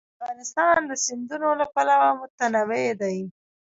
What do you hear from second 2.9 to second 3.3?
دی.